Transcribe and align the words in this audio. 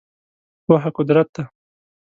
پوهه 0.65 0.89
قدرت 0.97 1.27
دی. 1.35 1.43